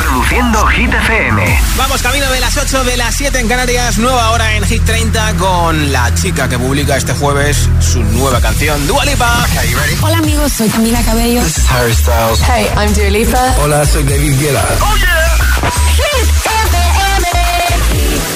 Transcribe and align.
Reproduciendo 0.00 0.66
Hit 0.68 0.92
FM. 0.92 1.60
Vamos 1.76 2.00
camino 2.00 2.30
de 2.30 2.40
las 2.40 2.56
8 2.56 2.84
de 2.84 2.96
las 2.96 3.14
7 3.14 3.38
en 3.38 3.48
Canarias, 3.48 3.98
nueva 3.98 4.30
hora 4.30 4.54
en 4.54 4.64
Hit 4.64 4.82
30 4.84 5.34
con 5.34 5.92
la 5.92 6.14
chica 6.14 6.48
que 6.48 6.58
publica 6.58 6.96
este 6.96 7.12
jueves 7.12 7.68
su 7.80 8.02
nueva 8.02 8.40
canción, 8.40 8.86
Dua 8.86 9.04
Lipa. 9.04 9.46
Hola 10.00 10.16
amigos, 10.18 10.52
soy 10.52 10.70
Camila 10.70 11.02
Cabello. 11.02 11.42
This 11.42 11.58
is 11.58 11.70
Harry 11.70 11.94
Styles. 11.94 12.40
Hey, 12.40 12.66
I'm 12.76 12.94
Dua 12.94 13.10
Lipa. 13.10 13.54
Hola, 13.62 13.84
soy 13.84 14.02
David 14.04 14.40
Guetta. 14.40 14.64
Oh 14.80 14.96
yeah. 14.96 15.30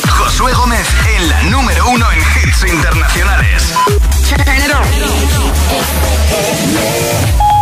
Josué 0.07 0.53
Gómez 0.53 0.87
en 1.17 1.29
la 1.31 1.43
número 1.45 1.89
uno 1.89 2.07
en 2.13 2.19
hits 2.19 2.65
internacionales. 2.71 3.73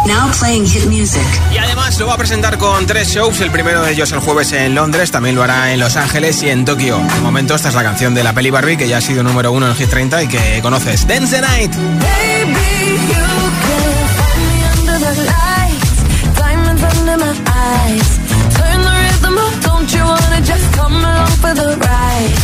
Now 0.07 0.30
playing 0.39 0.66
hit 0.66 0.87
music. 0.87 1.23
Y 1.53 1.59
además 1.59 1.98
lo 2.00 2.07
va 2.09 2.14
a 2.14 2.16
presentar 2.16 2.59
con 2.59 2.87
tres 2.87 3.09
shows. 3.09 3.41
El 3.41 3.50
primero 3.50 3.82
de 3.82 3.93
ellos 3.93 4.11
el 4.12 4.18
jueves 4.18 4.53
en 4.53 4.75
Londres, 4.75 5.11
también 5.11 5.36
lo 5.36 5.43
hará 5.43 5.72
en 5.72 5.79
Los 5.79 5.96
Ángeles 5.96 6.43
y 6.43 6.49
en 6.49 6.64
Tokio. 6.64 6.99
De 6.99 7.21
momento, 7.21 7.54
esta 7.54 7.68
es 7.68 7.75
la 7.75 7.85
canción 7.85 8.12
de 8.14 8.25
la 8.25 8.32
peli 8.32 8.50
Barbie 8.50 8.76
que 8.76 8.89
ya 8.89 8.99
ha 8.99 9.00
sido 9.00 9.23
número 9.23 9.53
uno 9.53 9.68
en 9.68 9.75
Hit 9.76 9.90
30 9.90 10.23
y 10.25 10.29
que 10.29 10.61
conoces. 10.61 11.07
Dance 11.07 11.36
the 11.36 11.40
Night. 11.40 11.73
Baby, 11.75 12.99
you 13.09 13.25
can 13.62 14.09
find 14.18 14.43
me 14.49 14.64
under 14.75 14.99
the 14.99 15.25
lights, 15.25 16.37
diamonds 16.37 16.82
under 16.82 17.17
my 17.18 17.34
eyes. 17.46 18.18
Turn 18.57 18.82
the 18.82 18.90
rhythm 19.03 19.39
up, 19.39 19.54
don't 19.62 19.95
you 19.95 20.04
wanna 20.04 20.40
just 20.45 20.73
come 20.75 20.96
along 20.96 21.31
for 21.40 21.54
the 21.54 21.76
ride? 21.79 22.34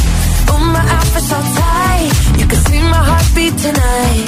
Oh, 0.51 0.59
my 0.59 0.85
outfit's 0.95 1.33
all 1.33 1.43
tight, 1.43 2.13
you 2.39 2.47
can 2.47 2.61
see 2.67 2.81
my 2.83 3.03
heartbeat 3.03 3.59
tonight. 3.59 4.28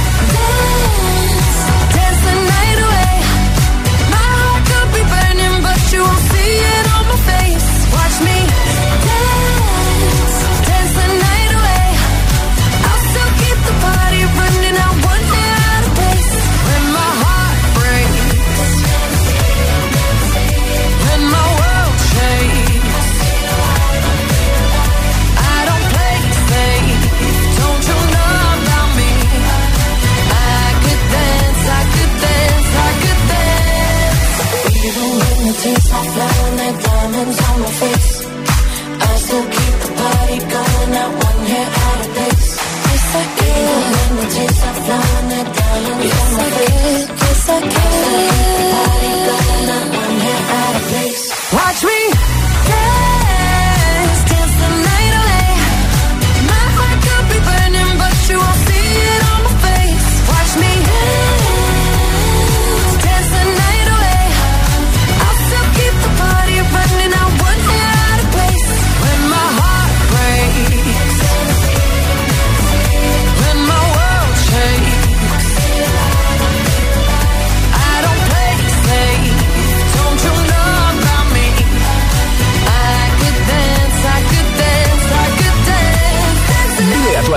me 51.83 52.20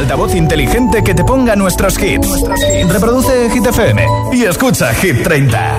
altavoz 0.04 0.34
inteligente 0.34 1.02
que 1.02 1.14
te 1.14 1.24
ponga 1.24 1.56
nuestros 1.56 1.98
hits. 1.98 2.42
Reproduce 2.88 3.48
Hit 3.50 3.66
FM 3.66 4.06
y 4.34 4.44
escucha 4.44 4.92
Hit 4.92 5.22
30. 5.22 5.78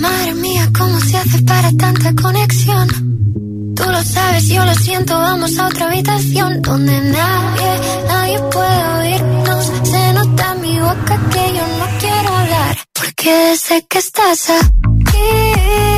Madre 0.00 0.34
mía, 0.34 0.68
¿cómo 0.76 0.98
se 0.98 1.16
hace 1.16 1.42
para 1.42 1.70
tanta 1.78 2.12
conexión? 2.20 2.88
Tú 3.76 3.84
lo 3.84 4.02
sabes, 4.02 4.48
yo 4.48 4.64
lo 4.64 4.74
siento, 4.74 5.16
vamos 5.16 5.56
a 5.60 5.68
otra 5.68 5.86
habitación 5.86 6.62
donde 6.62 7.00
nadie, 7.00 7.80
nadie 8.08 8.40
puede 8.50 8.84
oírnos. 8.98 9.72
Se 9.84 10.12
nota 10.14 10.54
mi 10.56 10.80
boca 10.80 11.20
que 11.30 11.54
yo 11.54 11.64
no 11.78 11.98
quiero 12.00 12.36
hablar, 12.36 12.76
porque 12.92 13.56
sé 13.56 13.86
que 13.88 13.98
estás 13.98 14.50
aquí, 14.50 15.95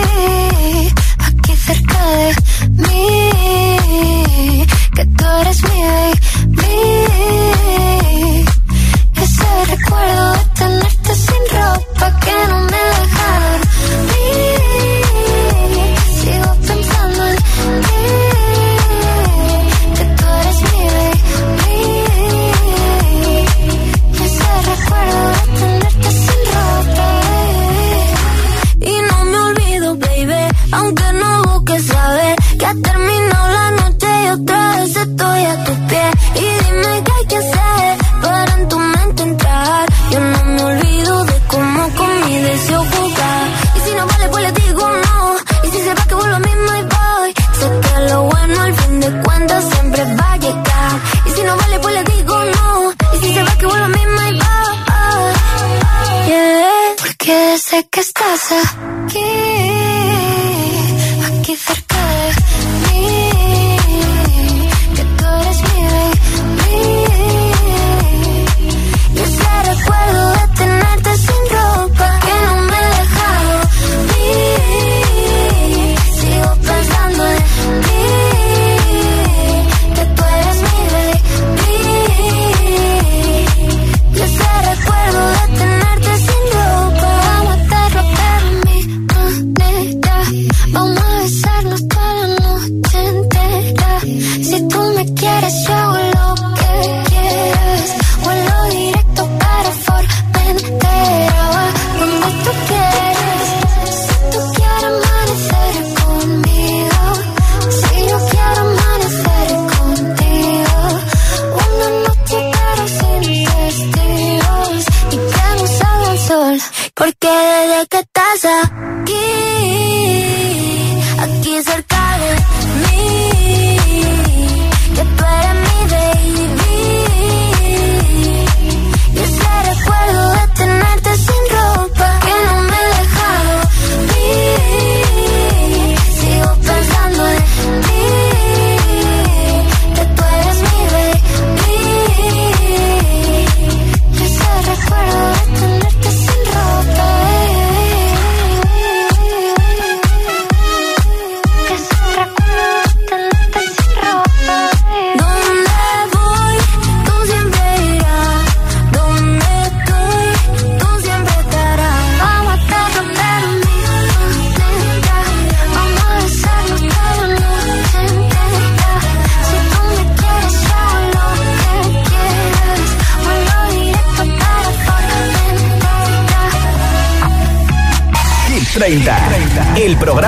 aquí 1.99 2.58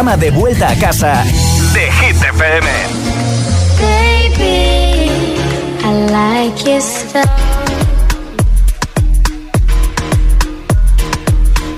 programa 0.01 0.17
de 0.17 0.31
vuelta 0.31 0.71
a 0.71 0.77
casa 0.77 1.25
de 1.75 1.93
Hit 1.93 2.17
FM. 2.17 2.67
Baby, 3.79 5.21
I 5.85 6.07
like 6.09 6.65
your 6.65 6.81
stuff. 6.81 7.29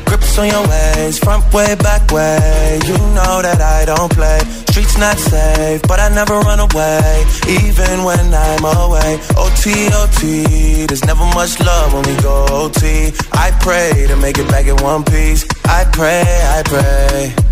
Grips 0.05 0.39
on 0.39 0.47
your 0.47 0.69
ways, 0.69 1.19
front 1.19 1.53
way, 1.53 1.75
back 1.75 2.13
way. 2.13 2.79
You 2.87 2.97
know 3.13 3.43
that 3.43 3.61
I 3.61 3.87
don't 3.87 4.15
play. 4.15 4.39
Streets 4.71 4.97
not 4.99 5.19
safe, 5.19 5.83
but 5.89 5.99
I 5.99 6.09
never 6.11 6.39
run 6.39 6.61
away, 6.61 7.25
even 7.49 8.05
when 8.05 8.33
I'm 8.33 8.65
away. 8.65 9.19
OT, 9.37 9.89
OT, 9.93 10.87
there's 10.87 11.05
never 11.05 11.25
much 11.35 11.59
love 11.59 11.93
when 11.93 12.05
we 12.05 12.15
go 12.23 12.47
OT. 12.51 13.13
I 13.33 13.51
pray 13.61 14.07
to 14.07 14.15
make 14.15 14.39
it 14.39 14.49
back 14.49 14.67
in 14.67 14.77
one 14.77 15.03
piece. 15.03 15.45
I 15.65 15.85
pray, 15.91 16.23
I 16.23 16.63
pray. 16.65 17.52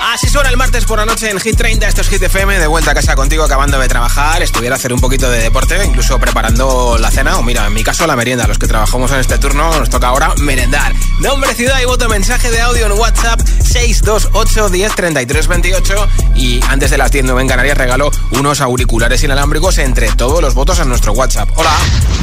Así 0.00 0.28
suena 0.28 0.48
el 0.48 0.56
martes 0.56 0.86
por 0.86 0.98
la 0.98 1.04
noche 1.04 1.30
en 1.30 1.38
Hit 1.38 1.56
30, 1.56 1.86
esto 1.86 2.00
es 2.00 2.08
Hit 2.08 2.22
FM, 2.22 2.58
de 2.58 2.66
vuelta 2.66 2.92
a 2.92 2.94
casa 2.94 3.14
contigo 3.14 3.44
acabando 3.44 3.78
de 3.78 3.86
trabajar, 3.86 4.42
estuviera 4.42 4.74
a 4.74 4.78
hacer 4.78 4.94
un 4.94 5.00
poquito 5.00 5.30
de 5.30 5.40
deporte, 5.40 5.78
incluso 5.84 6.18
preparando 6.18 6.96
la 6.98 7.10
cena, 7.10 7.36
o 7.38 7.42
mira, 7.42 7.66
en 7.66 7.74
mi 7.74 7.84
caso 7.84 8.06
la 8.06 8.16
merienda, 8.16 8.46
los 8.46 8.58
que 8.58 8.66
trabajamos 8.66 9.10
en 9.12 9.20
este 9.20 9.38
turno 9.38 9.78
nos 9.78 9.90
toca 9.90 10.08
ahora 10.08 10.34
merendar. 10.38 10.94
Nombre, 11.20 11.54
ciudad 11.54 11.78
y 11.82 11.84
voto, 11.84 12.08
mensaje 12.08 12.50
de 12.50 12.62
audio 12.62 12.86
en 12.86 12.92
WhatsApp 12.92 13.40
628 13.62 14.70
10 14.70 14.94
33 14.94 15.46
28 15.46 16.08
y 16.34 16.60
antes 16.68 16.90
de 16.90 16.98
las 16.98 17.12
10 17.12 17.26
en 17.28 17.48
Canarias 17.48 17.76
regalo 17.76 18.10
unos 18.30 18.62
auriculares 18.62 19.22
inalámbricos 19.22 19.76
entre 19.78 20.10
todos 20.12 20.40
los 20.40 20.54
votos 20.54 20.78
en 20.78 20.88
nuestro 20.88 21.12
WhatsApp. 21.12 21.50
Hola. 21.56 21.70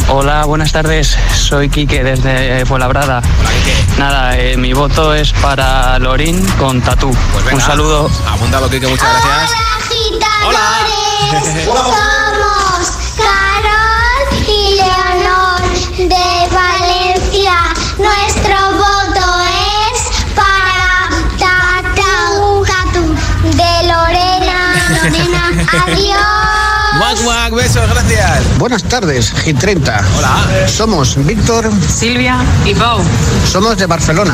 Hola, 0.10 0.46
buenas 0.46 0.72
tardes. 0.72 1.16
Soy 1.36 1.70
Quique 1.70 2.04
desde 2.04 2.66
Fuenlabrada. 2.66 3.20
Hola, 3.40 3.50
Quique. 3.50 4.00
Nada, 4.00 4.38
eh, 4.38 4.58
mi 4.58 4.74
voto 4.74 5.14
es 5.14 5.32
para 5.34 6.00
Lorín 6.00 6.44
con 6.58 6.82
Tatú. 6.82 7.16
Pues 7.34 7.46
venga, 7.46 7.67
saludo. 7.68 8.10
Apuntado, 8.26 8.70
Quique, 8.70 8.88
muchas 8.88 9.10
gracias. 9.10 9.52
agitadores. 9.78 11.66
Somos 11.66 12.88
Carol 13.18 14.24
y 14.48 14.76
Leonor 14.76 15.62
de 15.98 16.28
Valencia. 16.56 17.58
Nuestro 17.98 18.58
voto 18.72 19.26
es 19.92 20.00
para 20.34 21.10
Tatu 21.38 22.64
Tatu 22.66 23.04
de 23.58 23.74
Lorena. 23.88 24.58
Lorena, 25.04 25.44
adiós. 25.88 26.47
Mac, 27.00 27.18
Mac, 27.26 27.54
besos, 27.54 27.88
gracias. 27.90 28.58
Buenas 28.58 28.84
tardes, 28.84 29.32
Hit 29.44 29.60
30. 29.60 30.04
Hola. 30.18 30.68
Somos 30.68 31.16
Víctor, 31.26 31.70
Silvia 31.88 32.38
y 32.66 32.74
Pau. 32.74 33.00
somos 33.50 33.78
de 33.78 33.86
Barcelona 33.86 34.34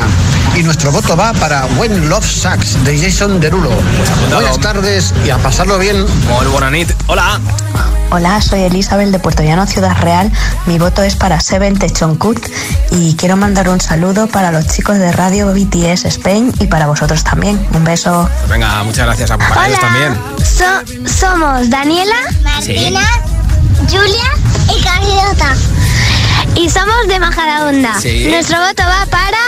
y 0.56 0.62
nuestro 0.62 0.90
voto 0.90 1.16
va 1.16 1.32
para 1.34 1.66
When 1.78 2.08
Love 2.08 2.24
Sucks 2.24 2.82
de 2.84 2.98
Jason 2.98 3.40
Derulo. 3.40 3.70
Buenas 4.32 4.58
tardes 4.60 5.12
y 5.26 5.30
a 5.30 5.38
pasarlo 5.38 5.78
bien. 5.78 6.06
Muy 6.28 6.46
buena 6.46 6.70
nit. 6.70 6.90
Hola. 7.06 7.40
Hola, 8.16 8.40
soy 8.40 8.60
Elizabeth 8.62 9.08
de 9.08 9.18
Puerto 9.18 9.42
Llano, 9.42 9.66
Ciudad 9.66 9.96
Real. 10.00 10.30
Mi 10.66 10.78
voto 10.78 11.02
es 11.02 11.16
para 11.16 11.40
Seven 11.40 11.76
Techoncut 11.76 12.38
y 12.92 13.16
quiero 13.16 13.36
mandar 13.36 13.68
un 13.68 13.80
saludo 13.80 14.28
para 14.28 14.52
los 14.52 14.68
chicos 14.68 14.98
de 14.98 15.10
Radio 15.10 15.52
BTS 15.52 16.04
Spain 16.04 16.52
y 16.60 16.68
para 16.68 16.86
vosotros 16.86 17.24
también. 17.24 17.58
Un 17.74 17.82
beso. 17.82 18.30
Pues 18.38 18.50
venga, 18.50 18.84
muchas 18.84 19.06
gracias 19.06 19.32
a 19.32 19.36
para 19.36 19.66
ellos 19.66 19.80
también. 19.80 20.16
So- 20.44 21.08
somos 21.12 21.68
Daniela, 21.68 22.14
Martina, 22.44 23.00
Julia 23.90 24.30
y 24.72 24.80
Carlota. 24.84 25.56
Y 26.54 26.70
somos 26.70 27.08
de 27.08 27.18
Majadahonda. 27.18 28.00
Sí. 28.00 28.28
Nuestro 28.30 28.58
voto 28.60 28.84
va 28.84 29.06
para 29.06 29.38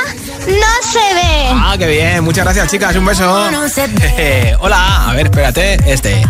No 0.48 0.90
se 0.90 1.14
ve. 1.14 1.50
Ah, 1.52 1.76
qué 1.78 1.86
bien. 1.86 2.24
Muchas 2.24 2.42
gracias, 2.44 2.68
chicas. 2.68 2.96
Un 2.96 3.06
beso. 3.06 3.48
Jeje. 3.72 4.56
Hola. 4.60 5.08
A 5.08 5.12
ver, 5.12 5.26
espérate. 5.26 5.78
Este. 5.86 6.26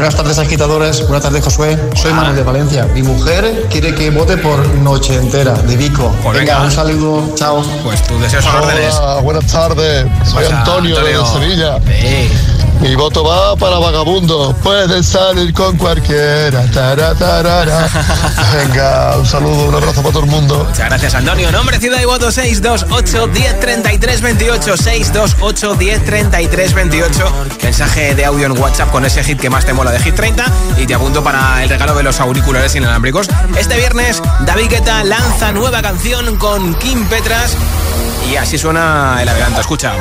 Buenas 0.00 0.16
tardes, 0.16 0.38
agitadores. 0.38 1.02
Buenas 1.02 1.24
tardes, 1.24 1.44
Josué. 1.44 1.78
Soy 1.94 2.14
Manuel 2.14 2.34
de 2.34 2.42
Valencia. 2.42 2.86
Mi 2.94 3.02
mujer 3.02 3.66
quiere 3.68 3.94
que 3.94 4.08
vote 4.08 4.38
por 4.38 4.66
Noche 4.76 5.14
Entera, 5.14 5.52
de 5.52 5.76
Vico. 5.76 6.10
Pues 6.22 6.38
venga, 6.38 6.54
venga. 6.54 6.64
un 6.64 6.70
saludo. 6.70 7.34
Chao. 7.34 7.62
Pues 7.84 8.02
tus 8.04 8.18
deseos 8.18 8.42
son 8.42 8.56
órdenes. 8.62 8.98
Buenas 9.22 9.46
tardes. 9.46 10.06
Soy 10.24 10.46
Antonio? 10.46 10.98
de 11.04 11.26
Sevilla. 11.26 11.78
Sí. 11.86 12.30
Mi 12.80 12.94
voto 12.94 13.22
va 13.22 13.54
para 13.56 13.78
vagabundo. 13.78 14.56
Puedes 14.62 15.06
salir 15.06 15.52
con 15.52 15.76
cualquiera. 15.76 16.64
Tara, 16.72 17.14
tarara. 17.14 17.86
Venga, 18.54 19.18
un 19.18 19.26
saludo, 19.26 19.68
un 19.68 19.74
abrazo 19.74 20.00
para 20.02 20.14
todo 20.14 20.24
el 20.24 20.30
mundo. 20.30 20.64
Muchas 20.66 20.88
gracias, 20.88 21.14
Antonio. 21.14 21.52
Nombre, 21.52 21.78
ciudad 21.78 22.00
y 22.00 22.06
voto 22.06 22.32
628 22.32 23.26
10 23.26 23.60
33 23.60 24.20
28. 24.22 24.76
628 24.78 25.74
10 25.74 26.04
33 26.04 26.74
28. 26.74 27.46
Mensaje 27.62 28.14
de 28.14 28.24
audio 28.24 28.46
en 28.46 28.58
WhatsApp 28.58 28.90
con 28.90 29.04
ese 29.04 29.22
hit 29.24 29.38
que 29.38 29.50
más 29.50 29.66
te 29.66 29.74
mola 29.74 29.90
de 29.90 30.00
Hit 30.00 30.14
30. 30.14 30.44
Y 30.78 30.86
te 30.86 30.94
apunto 30.94 31.22
para 31.22 31.62
el 31.62 31.68
regalo 31.68 31.94
de 31.94 32.02
los 32.02 32.18
auriculares 32.18 32.74
inalámbricos. 32.74 33.28
Este 33.58 33.76
viernes, 33.76 34.22
David 34.46 34.70
Guetta 34.70 35.04
lanza 35.04 35.52
nueva 35.52 35.82
canción 35.82 36.38
con 36.38 36.74
Kim 36.76 37.06
Petras. 37.08 37.56
Y 38.30 38.36
así 38.36 38.56
suena 38.56 39.18
el 39.20 39.28
adelanto. 39.28 39.60
Escucha. 39.60 39.94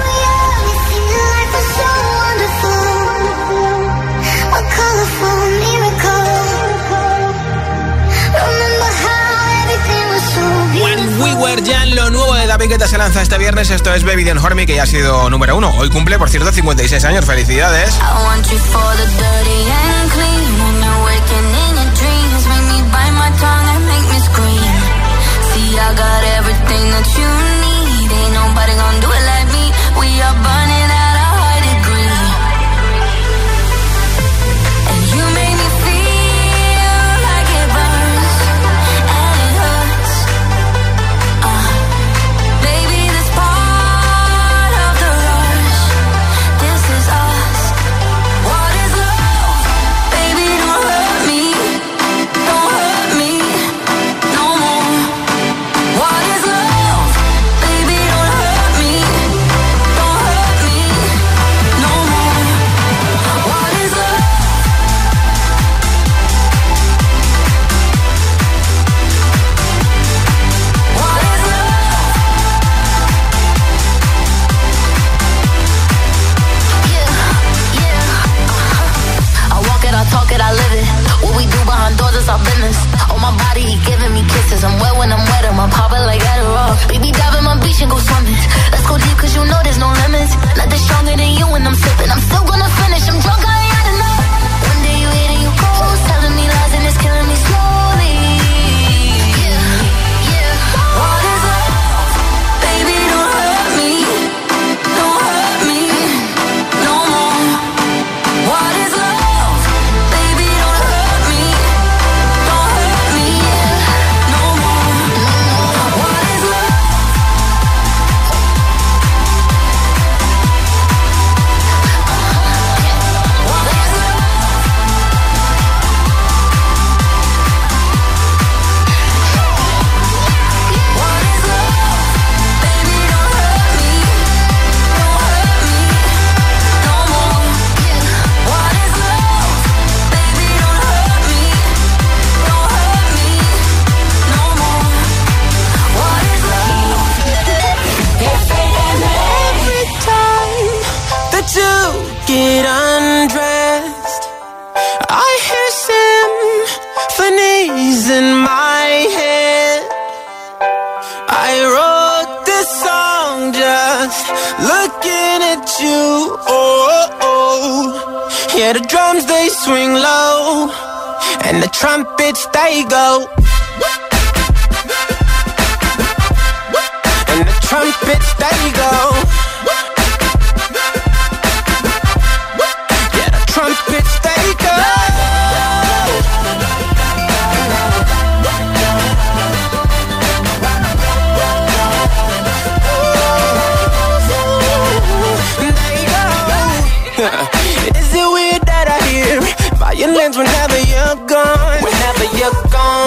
Young, 11.40 11.94
lo 11.96 12.10
nuevo 12.10 12.36
de 12.36 12.48
David 12.48 12.68
Guetta 12.68 12.86
se 12.86 12.98
lanza 12.98 13.22
este 13.22 13.38
viernes. 13.38 13.70
Esto 13.70 13.94
es 13.94 14.04
Baby 14.04 14.26
Don't 14.26 14.44
Hurt 14.44 14.56
Me, 14.56 14.66
que 14.66 14.76
ya 14.76 14.84
ha 14.84 14.86
sido 14.86 15.30
número 15.30 15.56
uno. 15.56 15.70
Hoy 15.78 15.90
cumple, 15.90 16.18
por 16.18 16.30
cierto, 16.30 16.52
56 16.52 17.06
años. 17.06 17.24
Felicidades. 17.26 17.98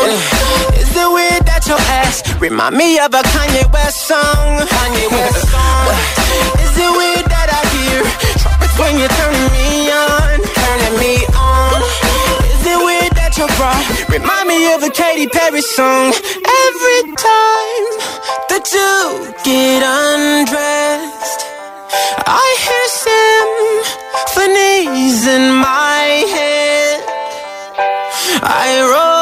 Is 0.02 0.90
it 0.98 1.08
weird 1.14 1.46
that 1.46 1.62
your 1.70 1.78
ass 2.02 2.26
remind 2.42 2.74
me 2.76 2.98
of 2.98 3.14
a 3.14 3.22
Kanye 3.22 3.62
West 3.72 4.02
song? 4.10 4.58
Kanye 4.66 5.06
West 5.14 5.46
song. 5.46 5.94
Is 6.58 6.74
it 6.74 6.90
weird 6.90 7.26
that 7.30 7.48
I 7.54 7.62
hear 7.70 8.02
trumpets 8.42 8.74
when 8.82 8.98
you're 8.98 9.14
turning 9.14 9.46
me 9.54 9.94
on? 9.94 10.42
Turning 10.42 10.96
me 10.98 11.22
on. 11.38 11.78
Is 12.50 12.66
it 12.66 12.78
weird 12.82 13.14
that 13.14 13.38
your 13.38 13.46
bra 13.54 13.70
remind 14.10 14.50
me 14.50 14.74
of 14.74 14.82
a 14.82 14.90
Katy 14.90 15.30
Perry 15.30 15.62
song? 15.62 16.10
Every 16.10 17.00
time 17.14 17.86
the 18.50 18.58
two 18.58 19.30
get 19.46 19.86
undressed, 19.86 21.46
I 22.26 22.42
hear 22.58 22.86
symphonies 24.26 25.30
in 25.30 25.54
my 25.62 26.26
head. 26.34 27.06
I 28.42 28.82
roll 28.82 29.21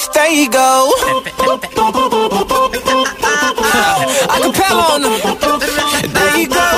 once 0.00 0.16
they 0.16 0.46
go. 0.46 0.92
Acapella 4.28 4.94
on 4.94 5.02
them. 5.02 5.12
They 6.14 6.46
go. 6.46 6.68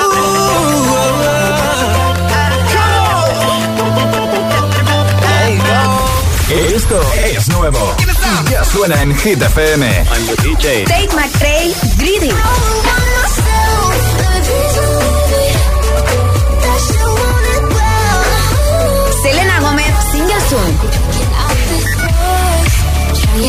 Esto 6.75 7.01
es 7.25 7.47
nuevo. 7.49 7.95
Ya 8.51 8.63
suena 8.63 9.01
en 9.01 9.15
Hit 9.15 9.41
FM. 9.41 9.85
I'm 9.85 10.25
the 10.27 10.35
DJ. 10.43 10.85
Tate 10.85 11.15
McRae, 11.15 11.73
Greedy. 11.97 12.33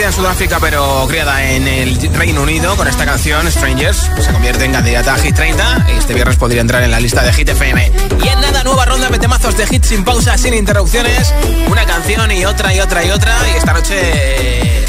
En 0.00 0.12
Sudáfrica 0.12 0.56
pero 0.58 1.06
criada 1.06 1.44
en 1.50 1.68
el 1.68 1.98
Reino 2.14 2.42
Unido 2.42 2.74
con 2.76 2.88
esta 2.88 3.04
canción 3.04 3.50
Strangers 3.50 4.10
se 4.20 4.32
convierte 4.32 4.64
en 4.64 4.72
candidata 4.72 5.14
a 5.14 5.18
Hit 5.18 5.36
30 5.36 5.86
y 5.88 5.98
este 5.98 6.14
viernes 6.14 6.36
podría 6.36 6.62
entrar 6.62 6.82
en 6.82 6.90
la 6.90 6.98
lista 6.98 7.22
de 7.22 7.30
Hit 7.32 7.50
FM. 7.50 7.92
Y 8.24 8.28
en 8.28 8.40
nada, 8.40 8.64
nueva 8.64 8.86
ronda 8.86 9.10
de 9.10 9.18
temazos 9.18 9.54
de 9.56 9.66
hits 9.70 9.88
sin 9.88 10.02
pausa, 10.02 10.38
sin 10.38 10.54
interrupciones, 10.54 11.34
una 11.68 11.84
canción 11.84 12.32
y 12.32 12.44
otra 12.46 12.74
y 12.74 12.80
otra 12.80 13.04
y 13.04 13.10
otra. 13.10 13.36
Y 13.52 13.58
esta 13.58 13.74
noche 13.74 14.86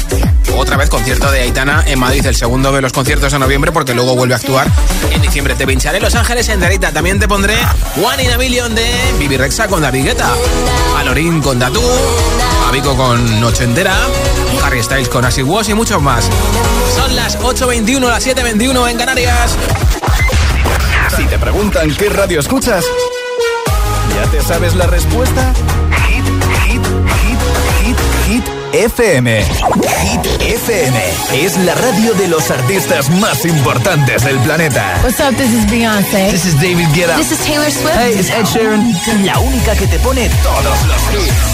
otra 0.56 0.76
vez 0.76 0.88
concierto 0.88 1.30
de 1.30 1.42
Aitana 1.42 1.84
en 1.86 1.98
Madrid, 1.98 2.24
el 2.24 2.34
segundo 2.34 2.72
de 2.72 2.80
los 2.80 2.92
conciertos 2.92 3.32
de 3.32 3.38
noviembre 3.38 3.72
porque 3.72 3.92
luego 3.92 4.14
vuelve 4.16 4.34
a 4.34 4.38
actuar 4.38 4.66
en 5.10 5.20
diciembre. 5.20 5.54
Te 5.54 5.66
pincharé 5.66 6.00
Los 6.00 6.14
Ángeles 6.14 6.48
en 6.48 6.60
Derita, 6.60 6.92
también 6.92 7.18
te 7.18 7.28
pondré 7.28 7.56
One 8.02 8.24
in 8.24 8.30
a 8.30 8.38
Million 8.38 8.74
de 8.74 8.88
Bibi 9.18 9.36
Rexa 9.36 9.68
con 9.68 9.82
David 9.82 10.04
Guetta, 10.04 10.32
Alorín 10.96 11.42
con 11.42 11.58
Tatu, 11.58 11.82
Avico 12.68 12.96
con 12.96 13.40
Noche 13.40 13.64
Entera, 13.64 13.94
Harry 14.64 14.82
Styles 14.82 15.08
con 15.10 15.24
Wash 15.24 15.68
y 15.68 15.74
muchos 15.74 16.00
más. 16.00 16.24
Son 16.96 17.14
las 17.14 17.38
8.21, 17.38 18.00
las 18.00 18.26
7.21 18.26 18.90
en 18.90 18.96
Canarias. 18.96 19.56
Si 21.14 21.24
te 21.26 21.38
preguntan 21.38 21.94
qué 21.94 22.08
radio 22.08 22.40
escuchas, 22.40 22.82
¿ya 24.14 24.30
te 24.30 24.42
sabes 24.42 24.74
la 24.74 24.86
respuesta? 24.86 25.52
Hit, 26.08 26.24
hit, 26.64 26.82
hit, 27.20 27.36
hit, 27.82 27.96
hit. 28.26 28.64
FM. 28.72 29.44
Hit 29.44 30.26
FM 30.40 30.98
es 31.34 31.56
la 31.58 31.76
radio 31.76 32.12
de 32.14 32.26
los 32.26 32.50
artistas 32.50 33.08
más 33.08 33.44
importantes 33.44 34.24
del 34.24 34.36
planeta. 34.40 34.98
What's 35.04 35.20
up, 35.20 35.36
this 35.36 35.52
is 35.52 35.70
Beyoncé. 35.70 36.30
This 36.30 36.46
is 36.46 36.54
David 36.60 36.88
Guetta. 36.92 37.16
This 37.16 37.30
is 37.30 37.38
Taylor 37.44 37.70
Swift. 37.70 37.94
Hey, 37.96 38.18
it's 38.18 38.30
Ed 38.30 38.46
Sheeran. 38.46 39.24
La 39.24 39.38
única 39.38 39.76
que 39.76 39.86
te 39.86 39.98
pone 40.00 40.28
todos 40.42 40.86
los 40.86 41.02
hits. 41.12 41.53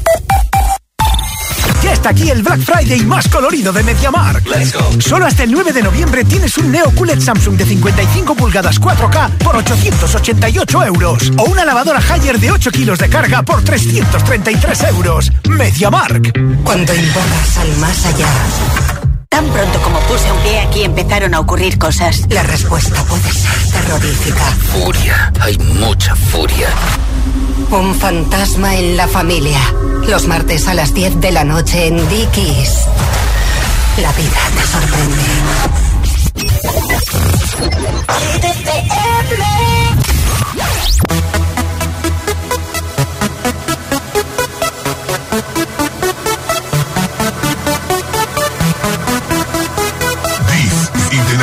Ya 1.91 1.95
está 1.95 2.09
aquí 2.11 2.29
el 2.29 2.41
Black 2.41 2.61
Friday 2.61 3.01
más 3.01 3.27
colorido 3.27 3.73
de 3.73 3.83
MediaMarkt. 3.83 4.47
Let's 4.47 4.71
go. 4.71 5.01
Solo 5.01 5.25
hasta 5.25 5.43
el 5.43 5.51
9 5.51 5.73
de 5.73 5.83
noviembre 5.83 6.23
tienes 6.23 6.57
un 6.57 6.71
Neo 6.71 6.89
QLED 6.91 7.19
Samsung 7.19 7.57
de 7.57 7.65
55 7.65 8.33
pulgadas 8.33 8.79
4K 8.79 9.29
por 9.39 9.57
888 9.57 10.85
euros. 10.85 11.33
O 11.37 11.43
una 11.51 11.65
lavadora 11.65 11.99
Haier 11.99 12.39
de 12.39 12.49
8 12.49 12.71
kilos 12.71 12.97
de 12.97 13.09
carga 13.09 13.43
por 13.43 13.61
333 13.61 14.83
euros. 14.83 15.33
MediaMarkt. 15.49 16.29
Cuando 16.63 16.95
invocas 16.95 17.57
al 17.57 17.77
más 17.79 18.05
allá. 18.05 19.10
Tan 19.31 19.47
pronto 19.47 19.81
como 19.81 19.97
puse 20.01 20.29
un 20.29 20.37
pie 20.39 20.59
aquí 20.59 20.83
empezaron 20.83 21.33
a 21.33 21.39
ocurrir 21.39 21.77
cosas. 21.77 22.23
La 22.29 22.43
respuesta 22.43 23.01
puede 23.05 23.31
ser 23.31 23.71
terrorífica. 23.71 24.43
Furia, 24.73 25.31
hay 25.39 25.57
mucha 25.57 26.13
furia. 26.17 26.67
Un 27.69 27.95
fantasma 27.95 28.75
en 28.75 28.97
la 28.97 29.07
familia. 29.07 29.61
Los 30.05 30.27
martes 30.27 30.67
a 30.67 30.73
las 30.73 30.93
10 30.93 31.21
de 31.21 31.31
la 31.31 31.45
noche 31.45 31.87
en 31.87 32.09
Dickies. 32.09 32.87
La 34.01 34.11
vida 34.11 34.41
te 34.53 34.67
sorprende. 34.67 35.21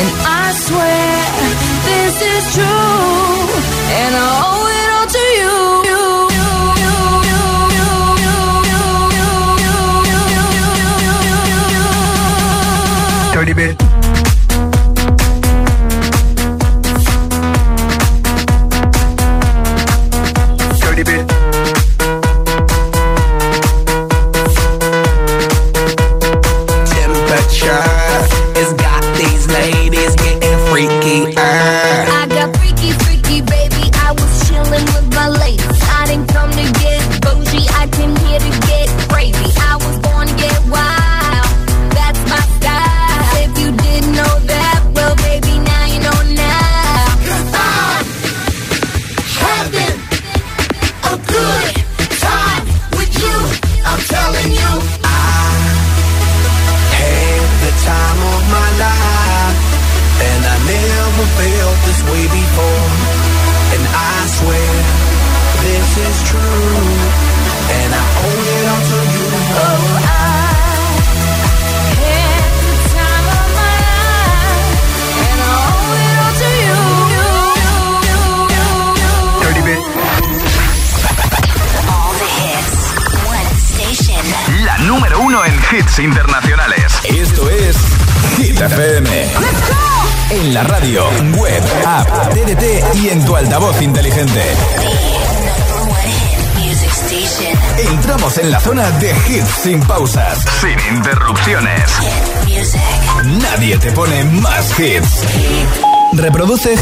And 0.00 0.10
I 0.24 0.52
swear 0.66 1.12
this 1.88 2.16
is 2.34 2.44
true, 2.54 2.64
and 4.00 4.12
I 4.16 4.28
owe 4.48 4.66
it 4.80 4.88
all 4.96 5.08
to 5.16 5.24
you. 5.40 5.54
Dirty 13.34 13.54
bit. 13.54 13.89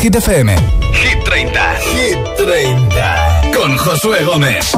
Hit 0.01 0.15
FM. 0.15 0.49
Hit 0.93 1.25
30. 1.25 1.75
Hit 1.81 2.19
30. 2.37 3.51
Con 3.53 3.77
Josué 3.77 4.25
Gómez. 4.25 4.73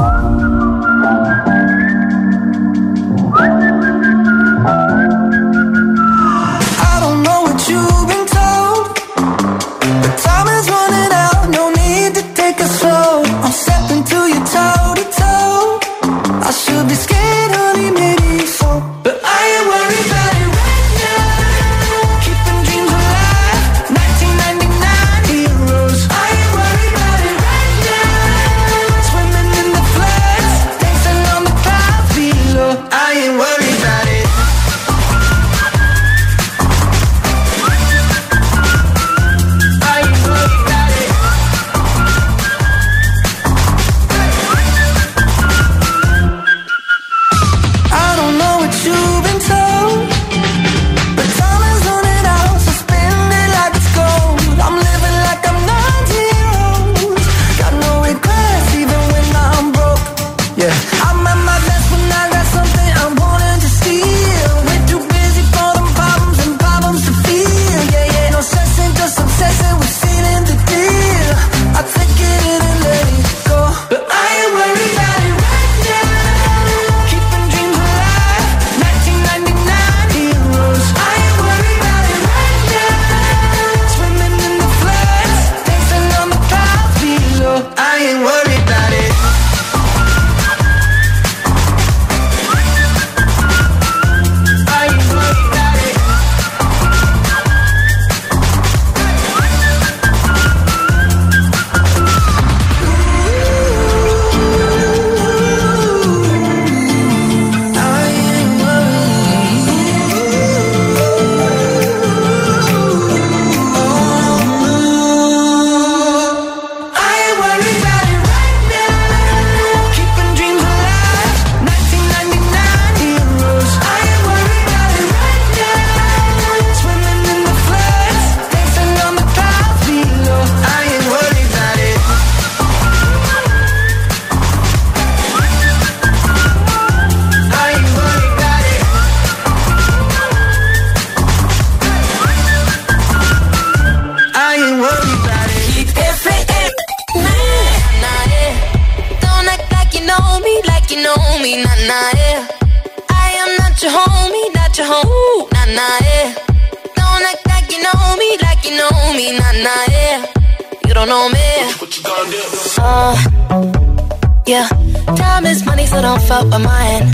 Don't 166.10 166.22
fuck 166.22 166.44
with 166.52 166.64
mine. 166.72 167.06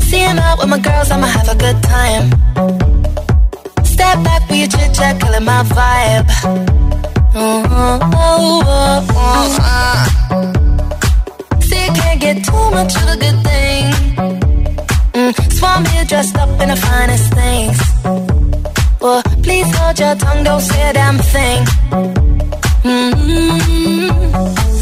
Seeing 0.00 0.38
out 0.38 0.58
with 0.58 0.68
my 0.68 0.78
girls, 0.78 1.10
I'ma 1.10 1.26
have 1.26 1.48
a 1.48 1.56
good 1.64 1.78
time. 1.94 2.24
Step 3.84 4.16
back 4.26 4.42
with 4.48 4.58
your 4.62 4.68
chit 4.74 4.94
chat, 4.94 5.20
killing 5.20 5.44
my 5.44 5.62
vibe. 5.76 6.28
Oh, 7.34 7.64
oh, 7.80 7.98
oh, 8.14 8.62
oh, 8.76 9.06
oh, 9.26 9.58
uh. 9.74 10.02
See, 11.68 11.84
you 11.86 11.92
can't 12.00 12.20
get 12.20 12.44
too 12.44 12.66
much 12.76 12.94
of 13.00 13.06
a 13.14 13.16
good 13.24 13.38
thing. 13.48 13.84
Mm, 15.16 15.32
Swan 15.56 15.84
here 15.86 16.04
dressed 16.04 16.36
up 16.36 16.60
in 16.62 16.68
the 16.68 16.76
finest 16.76 17.26
things. 17.40 17.78
Well, 19.00 19.22
please 19.42 19.68
hold 19.76 19.98
your 19.98 20.14
tongue, 20.14 20.44
don't 20.44 20.60
say 20.60 20.90
a 20.90 20.92
damn 20.92 21.18
thing. 21.18 21.64
Mm-hmm. 22.84 24.61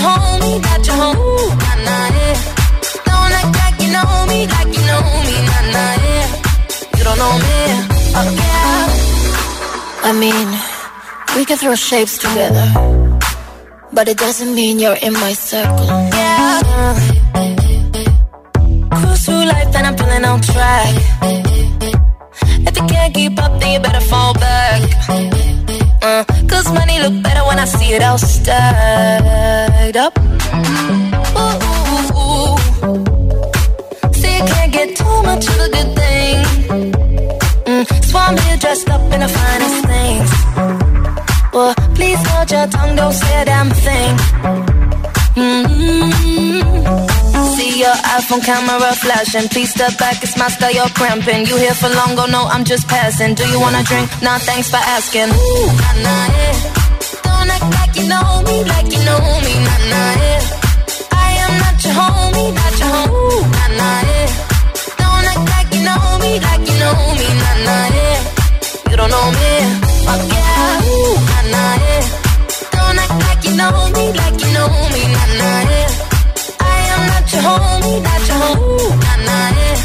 Homie, 0.00 0.56
your 0.86 0.96
home, 0.96 1.58
nah, 1.58 1.76
nah, 1.84 2.08
yeah. 2.16 2.36
Don't 3.04 3.32
act 3.38 3.52
like 3.60 3.76
you 3.82 3.90
know 3.92 4.26
me, 4.26 4.46
like 4.46 4.72
you 4.76 4.84
know 4.88 5.04
me, 5.28 5.36
nah, 5.48 5.64
nah, 5.74 5.94
yeah. 6.06 6.26
You 6.96 7.02
don't 7.04 7.18
know 7.18 7.34
me, 7.44 7.58
oh. 8.16 8.38
I 10.04 10.12
mean, 10.12 10.48
we 11.36 11.44
can 11.44 11.56
throw 11.58 11.74
shapes 11.74 12.16
together, 12.18 12.66
but 13.92 14.08
it 14.08 14.16
doesn't 14.18 14.54
mean 14.54 14.78
you're 14.78 14.96
in 15.02 15.12
my 15.12 15.32
circle. 15.34 15.84
Yeah. 15.86 16.62
Cruise 18.90 19.24
through 19.24 19.44
life 19.44 19.74
and 19.76 19.86
I'm 19.86 19.96
feeling 19.96 20.24
on 20.24 20.40
track. 20.40 20.94
If 22.66 22.76
you 22.76 22.86
can't 22.86 23.14
keep 23.14 23.38
up, 23.38 23.60
then 23.60 23.72
you 23.74 23.80
better 23.80 24.00
fall 24.00 24.34
back. 24.34 24.82
Uh, 26.02 26.24
Cause 26.48 26.72
money 26.72 26.98
look 27.00 27.22
I 27.62 27.64
see 27.64 27.94
it 27.94 28.02
all 28.02 28.18
stacked 28.18 29.94
up. 29.94 30.18
Ooh, 30.18 31.58
ooh, 31.70 32.10
ooh. 32.18 32.58
See, 34.12 34.34
you 34.36 34.44
can't 34.50 34.72
get 34.72 34.96
too 34.96 35.22
much 35.22 35.46
of 35.46 35.60
a 35.66 35.68
good 35.70 35.94
thing. 35.94 36.44
Mm, 37.70 37.84
Swan 38.02 38.36
here 38.36 38.56
dressed 38.56 38.90
up 38.90 39.00
in 39.14 39.20
the 39.20 39.28
finest 39.28 39.86
things. 39.86 40.30
Well, 41.52 41.72
please 41.94 42.18
hold 42.30 42.50
your 42.50 42.66
tongue, 42.66 42.96
don't 42.96 43.12
say 43.12 43.42
a 43.42 43.44
damn 43.44 43.70
thing. 43.70 44.16
Mm-hmm. 45.38 46.10
See 47.54 47.78
your 47.78 47.94
iPhone 48.18 48.42
camera 48.44 48.92
flashing. 48.96 49.48
Please 49.50 49.70
step 49.70 49.96
back, 49.98 50.20
it's 50.20 50.36
my 50.36 50.48
style, 50.48 50.72
you're 50.74 50.92
cramping. 50.98 51.46
You 51.46 51.56
here 51.58 51.74
for 51.74 51.90
long, 51.90 52.18
oh 52.18 52.26
no, 52.26 52.42
I'm 52.50 52.64
just 52.64 52.88
passing. 52.88 53.36
Do 53.36 53.46
you 53.46 53.60
wanna 53.60 53.84
drink? 53.84 54.10
Nah, 54.20 54.38
thanks 54.38 54.68
for 54.68 54.82
asking. 54.82 55.30
Ooh, 55.30 55.66
nah, 55.78 56.02
nah, 56.02 56.26
yeah. 56.26 56.81
Don't 57.42 57.50
act 57.50 57.74
like 57.74 57.96
you 57.96 58.06
know 58.06 58.42
me, 58.46 58.62
like 58.70 58.86
you 58.92 59.02
know 59.02 59.18
me, 59.42 59.54
nah. 59.90 60.14
I 61.10 61.30
am 61.42 61.52
not 61.58 61.74
your 61.82 61.94
homie, 61.98 62.54
not 62.54 62.78
your 62.78 62.92
yeah. 63.58 64.30
Don't 65.02 65.26
act 65.26 65.42
like 65.50 65.70
you 65.74 65.82
know 65.82 66.18
me, 66.22 66.38
like 66.38 66.62
you 66.70 66.76
know 66.78 66.94
me. 67.18 67.26
You 68.90 68.96
don't 68.96 69.10
know 69.10 69.26
me, 69.34 69.50
oh. 70.06 70.22
Don't 72.70 72.98
act 73.02 73.14
like 73.26 73.42
you 73.44 73.54
know 73.58 73.90
me, 73.90 74.04
like 74.20 74.38
you 74.38 74.50
know 74.54 74.70
me. 74.94 75.02
I 76.60 76.78
am 76.94 77.02
not 77.10 77.26
your 77.32 77.42
homie, 77.42 77.98
not 78.06 78.22
your 78.30 78.38
yeah. 79.02 79.82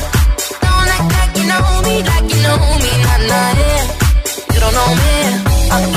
Don't 0.61 0.93
act 0.93 1.09
like 1.17 1.33
you 1.41 1.45
know 1.49 1.65
me, 1.87 1.95
like 2.05 2.27
you 2.29 2.39
know 2.45 2.61
me, 2.83 2.91
don't 4.61 4.73
know 4.77 4.89
me, 4.93 5.09
oh. 5.73 5.96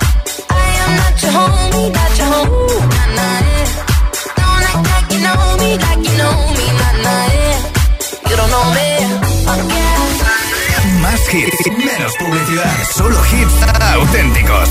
Más 11.01 11.33
hits, 11.33 11.67
menos 11.77 12.13
publicidad. 12.17 12.71
Solo 12.93 13.17
hits 13.25 13.53
auténticos. 13.93 14.69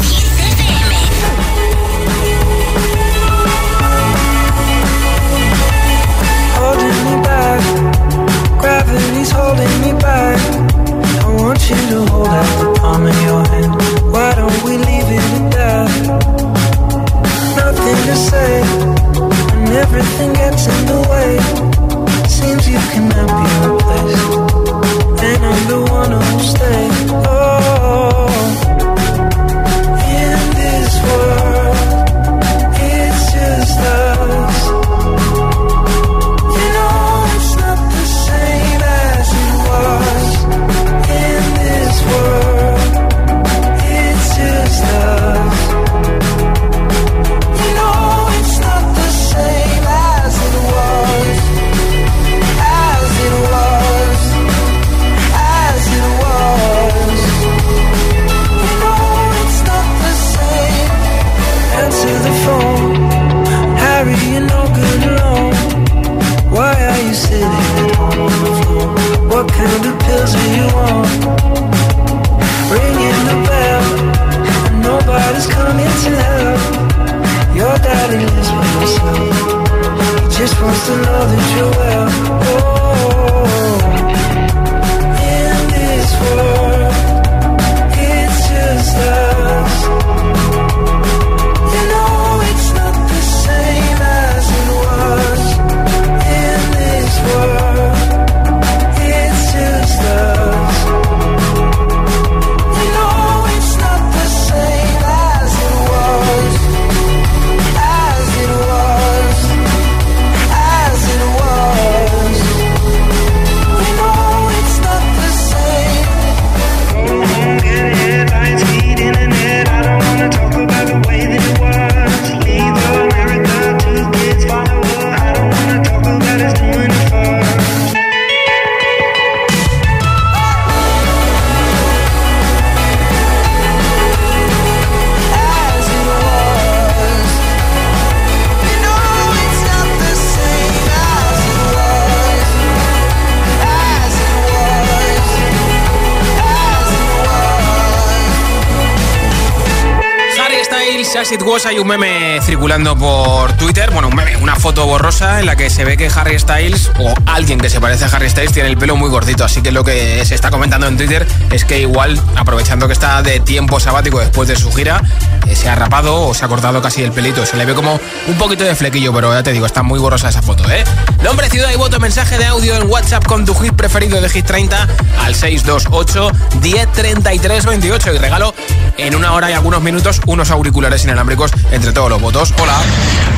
Was, 151.50 151.66
hay 151.66 151.80
un 151.80 151.88
meme 151.88 152.38
circulando 152.42 152.96
por 152.96 153.52
Twitter, 153.54 153.90
bueno, 153.90 154.06
un 154.06 154.14
meme, 154.14 154.36
una 154.36 154.54
foto 154.54 154.86
borrosa 154.86 155.40
en 155.40 155.46
la 155.46 155.56
que 155.56 155.68
se 155.68 155.84
ve 155.84 155.96
que 155.96 156.06
Harry 156.06 156.38
Styles 156.38 156.92
o 157.00 157.12
alguien 157.26 157.58
que 157.58 157.68
se 157.68 157.80
parece 157.80 158.04
a 158.04 158.08
Harry 158.08 158.30
Styles 158.30 158.52
tiene 158.52 158.68
el 158.68 158.76
pelo 158.76 158.94
muy 158.94 159.10
gordito, 159.10 159.44
así 159.44 159.60
que 159.60 159.72
lo 159.72 159.82
que 159.82 160.24
se 160.24 160.36
está 160.36 160.52
comentando 160.52 160.86
en 160.86 160.96
Twitter 160.96 161.26
es 161.50 161.64
que 161.64 161.80
igual, 161.80 162.22
aprovechando 162.36 162.86
que 162.86 162.92
está 162.92 163.20
de 163.22 163.40
tiempo 163.40 163.80
sabático 163.80 164.20
después 164.20 164.48
de 164.48 164.54
su 164.54 164.70
gira, 164.72 165.02
eh, 165.48 165.56
se 165.56 165.68
ha 165.68 165.74
rapado 165.74 166.28
o 166.28 166.34
se 166.34 166.44
ha 166.44 166.48
cortado 166.48 166.80
casi 166.80 167.02
el 167.02 167.10
pelito, 167.10 167.44
se 167.44 167.56
le 167.56 167.64
ve 167.64 167.74
como 167.74 167.98
un 168.28 168.38
poquito 168.38 168.62
de 168.62 168.76
flequillo, 168.76 169.12
pero 169.12 169.34
ya 169.34 169.42
te 169.42 169.50
digo, 169.50 169.66
está 169.66 169.82
muy 169.82 169.98
borrosa 169.98 170.28
esa 170.28 170.42
foto, 170.42 170.70
¿eh? 170.70 170.84
Nombre, 171.24 171.50
ciudad 171.50 171.72
y 171.72 171.76
voto, 171.76 171.98
mensaje 171.98 172.38
de 172.38 172.46
audio 172.46 172.76
en 172.76 172.88
WhatsApp 172.88 173.26
con 173.26 173.44
tu 173.44 173.54
hit 173.56 173.74
preferido 173.74 174.20
de 174.20 174.28
Hit 174.28 174.46
30 174.46 174.88
al 175.18 175.34
628 175.34 176.30
1033 176.62 177.66
28 177.66 178.14
y 178.14 178.18
regalo 178.18 178.54
en 179.00 179.14
una 179.14 179.32
hora 179.32 179.50
y 179.50 179.54
algunos 179.54 179.82
minutos 179.82 180.20
unos 180.26 180.50
auriculares 180.50 181.04
inalámbricos 181.04 181.50
entre 181.70 181.92
todos 181.92 182.10
los 182.10 182.20
votos. 182.20 182.52
Hola. 182.60 182.76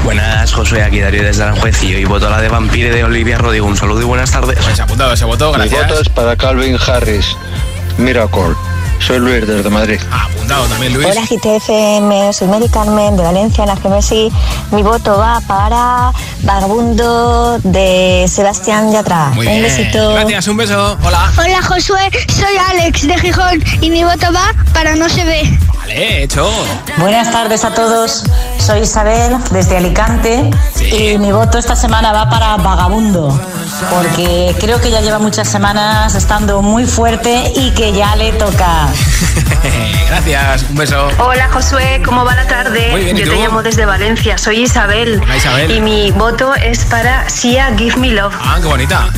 Buenas, 0.05 0.53
Josué, 0.53 0.83
aquí 0.83 1.01
Darío 1.01 1.23
desde 1.23 1.43
Aranjuez 1.43 1.83
y 1.83 1.95
hoy 1.95 2.05
voto 2.05 2.29
la 2.29 2.41
de 2.41 2.49
Vampire 2.49 2.91
de 2.91 3.05
Olivia 3.05 3.39
Rodrigo. 3.39 3.67
Un 3.67 3.77
saludo 3.77 4.01
y 4.01 4.05
buenas 4.05 4.31
tardes. 4.33 4.59
Pues 4.63 4.81
apuntado 4.81 5.13
ese 5.13 5.25
voto, 5.25 5.57
Mi 5.57 5.69
voto 5.69 6.01
es 6.01 6.09
para 6.09 6.37
Calvin 6.37 6.77
Harris. 6.87 7.37
Miracle. 7.99 8.55
Soy 8.99 9.19
Luis 9.19 9.47
desde 9.47 9.69
Madrid. 9.71 10.01
Apuntado 10.53 10.69
también 10.69 10.93
Luis. 10.93 11.07
Hola 11.07 11.23
GTFM, 11.23 12.33
soy 12.33 12.49
Mary 12.49 12.69
Carmen 12.69 13.17
de 13.17 13.23
Valencia, 13.23 13.65
en 13.65 13.69
la 13.69 13.77
Gemesi. 13.77 14.31
Mi 14.71 14.83
voto 14.83 15.17
va 15.17 15.41
para 15.47 16.13
Vagabundo 16.43 17.59
de 17.63 18.27
Sebastián 18.29 18.93
Yatra. 18.93 19.31
Muy 19.31 19.47
un 19.47 19.53
bien. 19.53 19.63
besito. 19.63 20.13
Gracias, 20.13 20.49
un 20.49 20.57
beso. 20.59 20.99
Hola. 21.05 21.33
Hola 21.39 21.63
Josué, 21.63 22.11
soy 22.29 22.57
Alex 22.71 23.07
de 23.07 23.19
Gijón 23.19 23.65
y 23.81 23.91
mi 23.91 24.05
voto 24.05 24.27
va 24.35 24.53
para 24.75 24.95
no 24.95 25.09
se 25.09 25.25
ve. 25.25 25.59
Vale, 25.79 26.25
hecho. 26.25 26.51
Buenas 26.99 27.31
tardes 27.33 27.65
a 27.65 27.73
todos. 27.73 28.25
Soy 28.59 28.81
Isabel 28.81 29.37
desde 29.53 29.79
Alicante 29.79 30.51
y 30.81 31.17
mi 31.19 31.33
voto 31.33 31.57
esta 31.57 31.77
semana 31.77 32.13
va 32.13 32.29
para 32.29 32.57
Vagabundo 32.59 33.41
porque 33.91 34.55
creo 34.61 34.81
que 34.81 34.91
ya 34.91 35.01
lleva 35.01 35.19
muchas 35.19 35.49
semanas 35.49 36.15
estando 36.15 36.63
muy 36.63 36.87
fuerte 36.87 37.53
y 37.57 37.71
que 37.71 37.93
ya 37.93 38.15
le 38.17 38.33
toca. 38.33 38.89
Gracias, 40.09 40.65
un 40.71 40.77
beso. 40.77 41.09
Hola 41.19 41.49
Josué, 41.53 42.03
¿cómo 42.05 42.25
va 42.25 42.35
la 42.35 42.47
tarde? 42.47 42.89
Muy 42.91 43.05
bien, 43.05 43.17
¿y 43.17 43.21
Yo 43.21 43.27
tú? 43.27 43.33
te 43.33 43.39
llamo 43.39 43.63
desde 43.63 43.85
Valencia, 43.87 44.39
soy 44.39 44.63
Isabel. 44.63 45.21
Hola, 45.23 45.37
Isabel. 45.37 45.71
Y 45.71 45.81
mi 45.81 46.11
voto 46.11 46.55
es 46.55 46.85
para 46.85 47.29
Sia 47.29 47.75
Give 47.77 47.97
Me 47.97 48.11
Love. 48.13 48.35
Ah, 48.41 48.59
qué 48.61 48.67
bonita. 48.67 49.09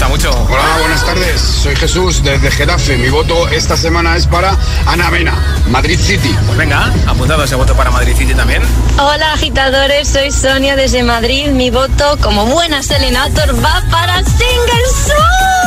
Gusta 0.00 0.30
mucho. 0.30 0.30
Hola, 0.48 0.78
buenas 0.78 1.04
tardes. 1.04 1.42
Soy 1.42 1.76
Jesús 1.76 2.22
desde 2.22 2.50
Getafe. 2.50 2.96
Mi 2.96 3.10
voto 3.10 3.46
esta 3.48 3.76
semana 3.76 4.16
es 4.16 4.26
para 4.26 4.56
Ana 4.86 5.10
Mena, 5.10 5.34
Madrid 5.68 6.00
City. 6.00 6.34
Pues 6.46 6.56
venga, 6.56 6.90
apuntado 7.06 7.44
ese 7.44 7.54
voto 7.54 7.74
para 7.74 7.90
Madrid 7.90 8.16
City 8.16 8.32
también. 8.32 8.62
Hola 8.98 9.34
agitadores, 9.34 10.08
soy 10.08 10.30
Sonia 10.32 10.74
desde 10.74 11.02
Madrid. 11.02 11.48
Mi 11.48 11.68
voto 11.68 12.16
como 12.22 12.46
buena 12.46 12.82
Selenator 12.82 13.62
va 13.62 13.84
para 13.90 14.24
Single 14.24 14.86
Soul. 15.06 15.59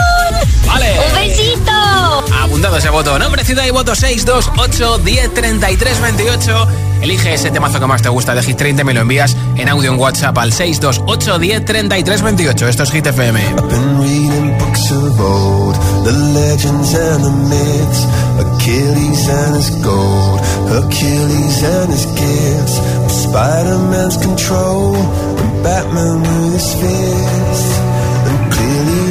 Vale. 0.66 1.00
Un 1.08 1.16
besito. 1.16 1.72
Apuntado 2.44 2.78
ese 2.78 2.90
voto. 2.90 3.18
Nombre, 3.20 3.44
ciudad 3.44 3.66
y 3.66 3.72
voto 3.72 3.96
628 3.96 5.00
1033 5.00 6.02
28. 6.02 6.68
Elige 7.02 7.34
ese 7.34 7.52
temazo 7.52 7.80
que 7.82 7.86
más 7.86 8.02
te 8.02 8.08
gusta 8.08 8.34
de 8.34 8.42
Hit 8.42 8.56
30 8.58 8.82
y 8.82 8.86
me 8.86 8.94
lo 8.94 9.02
envías 9.02 9.36
en 9.58 9.68
audio 9.68 9.92
en 9.92 10.00
WhatsApp 10.00 10.38
al 10.38 10.54
628 10.54 11.38
1033 11.40 12.22
28. 12.22 12.68
Esto 12.70 12.84
es 12.84 12.92
Hit 12.92 13.08
FM. 13.08 13.40
been 13.70 14.00
reading 14.02 14.58
books 14.58 14.92
of 14.92 15.20
old, 15.20 15.76
the 16.06 16.12
legends 16.12 16.94
and 16.96 17.24
the 17.26 17.32
myths, 17.50 18.06
Achilles 18.40 19.28
and 19.28 19.56
his 19.56 19.70
gold, 19.84 20.40
Hercules 20.70 21.64
and 21.64 21.92
his 21.92 22.06
gifts, 22.16 22.80
Spider-Man's 23.24 24.18
control, 24.18 24.96
and 24.96 25.64
Batman 25.64 26.22
with 26.22 26.54
his 26.54 26.74
fist. 26.76 27.93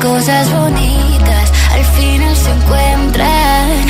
Cosas 0.00 0.52
bonitas 0.52 1.52
al 1.72 1.84
final 1.84 2.36
se 2.36 2.50
encuentran. 2.50 3.86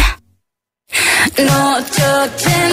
Noche 1.38 2.02
ochentera, 2.22 2.67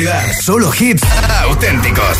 publicidad. 0.00 0.32
Solo 0.42 0.70
hits 0.70 1.02
auténticos. 1.48 2.18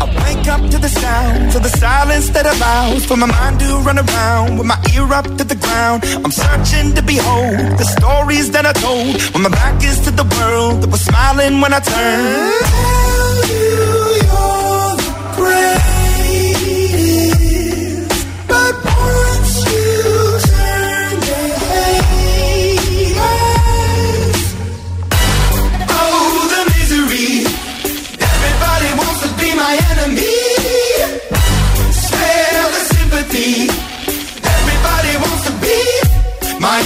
I 0.00 0.06
wake 0.24 0.48
up 0.48 0.70
to 0.70 0.78
the 0.78 0.88
sounds 0.88 1.54
of 1.56 1.62
the 1.62 1.68
silence 1.78 2.30
that 2.30 2.46
allows 2.46 3.04
for 3.06 3.16
my 3.16 3.26
mind 3.26 3.60
to 3.60 3.76
run 3.78 3.98
around 3.98 4.58
with 4.58 4.66
my 4.66 4.78
ear 4.94 5.12
up 5.12 5.24
to 5.24 5.44
the 5.44 5.56
ground. 5.56 6.04
I'm 6.24 6.30
searching 6.30 6.94
to 6.94 7.02
behold 7.02 7.78
the 7.78 7.84
stories 7.84 8.50
that 8.50 8.66
I 8.66 8.72
told 8.72 9.20
when 9.32 9.42
my 9.42 9.50
back 9.50 9.82
is 9.82 10.00
to 10.00 10.10
the 10.10 10.24
world 10.24 10.82
that 10.82 10.90
was 10.90 11.00
smiling 11.00 11.60
when 11.60 11.72
I 11.72 11.80
turned. 11.80 13.13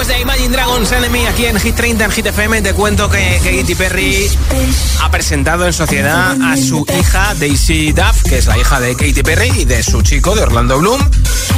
Después 0.00 0.16
de 0.16 0.22
Imagine 0.22 0.48
Dragons 0.48 0.92
Enemy 0.92 1.26
aquí 1.26 1.44
en 1.44 1.60
Hit 1.60 1.74
30 1.74 2.06
en 2.06 2.10
Hit 2.10 2.24
FM, 2.24 2.62
te 2.62 2.72
cuento 2.72 3.10
que 3.10 3.38
Katy 3.44 3.74
Perry 3.74 4.30
ha 5.02 5.10
presentado 5.10 5.66
en 5.66 5.74
sociedad 5.74 6.38
a 6.42 6.56
su 6.56 6.86
hija 6.98 7.34
Daisy 7.38 7.92
Duff, 7.92 8.22
que 8.22 8.38
es 8.38 8.46
la 8.46 8.56
hija 8.56 8.80
de 8.80 8.96
Katy 8.96 9.22
Perry 9.22 9.50
y 9.60 9.64
de 9.66 9.82
su 9.82 10.00
chico, 10.00 10.34
de 10.34 10.40
Orlando 10.40 10.78
Bloom. 10.78 11.02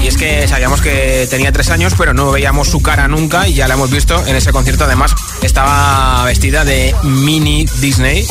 Y 0.03 0.09
es 0.09 0.17
que 0.17 0.49
sabíamos 0.49 0.81
que 0.81 1.29
tenía 1.31 1.53
tres 1.53 1.71
años, 1.71 1.95
pero 1.97 2.15
no 2.15 2.33
veíamos 2.33 2.67
su 2.67 2.83
cara 2.83 3.07
nunca 3.07 3.47
y 3.47 3.55
ya 3.55 3.69
la 3.69 3.75
hemos 3.75 3.93
visto 3.93 4.27
en 4.27 4.35
ese 4.35 4.51
concierto. 4.51 4.85
Además, 4.85 5.15
estaba 5.43 6.25
vestida 6.25 6.65
de 6.65 6.93
mini 7.05 7.65
Disney, 7.79 8.27